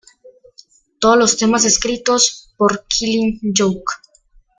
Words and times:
Todos 0.97 1.15
los 1.15 1.37
temas 1.37 1.63
escritos 1.63 2.51
por 2.57 2.87
Killing 2.87 3.53
Joke. 3.55 3.87